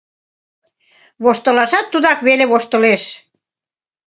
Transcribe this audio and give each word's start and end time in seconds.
Воштылашат 1.23 1.85
тудак 1.93 2.19
веле 2.27 2.45
воштылеш. 2.51 3.03